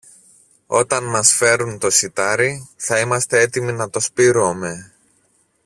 [0.67, 4.93] Όταν μας φέρουν το σιτάρι, θα είμαστε έτοιμοι να το σπείρομε.